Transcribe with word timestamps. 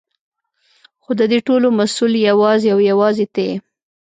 خو 1.03 1.11
ددې 1.19 1.39
ټولو 1.47 1.67
مسؤل 1.79 2.13
يې 2.17 2.23
يوازې 2.31 2.67
او 2.73 2.79
يوازې 2.91 3.25
ته 3.33 3.41
يې. 3.47 3.55